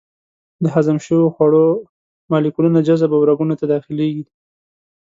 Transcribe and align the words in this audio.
د 0.63 0.65
هضم 0.75 0.97
شوو 1.05 1.33
خوړو 1.35 1.67
مالیکولونه 2.31 2.79
جذب 2.87 3.11
او 3.17 3.21
رګونو 3.29 3.53
ته 3.59 3.65
داخلېږي. 3.73 4.23